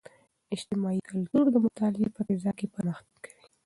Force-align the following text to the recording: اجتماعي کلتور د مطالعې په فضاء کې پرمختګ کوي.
اجتماعي 0.55 0.99
کلتور 1.09 1.45
د 1.51 1.55
مطالعې 1.65 2.09
په 2.15 2.21
فضاء 2.27 2.53
کې 2.59 2.67
پرمختګ 2.75 3.17
کوي. 3.25 3.43